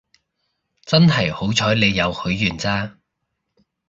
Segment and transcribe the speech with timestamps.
[0.83, 2.97] 真係好彩你有許願咋